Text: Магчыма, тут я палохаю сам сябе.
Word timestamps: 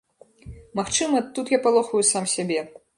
Магчыма, 0.79 1.23
тут 1.37 1.55
я 1.57 1.63
палохаю 1.69 2.03
сам 2.13 2.25
сябе. 2.37 2.61